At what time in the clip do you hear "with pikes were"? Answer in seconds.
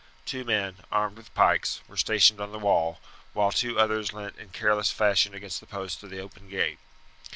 1.17-1.95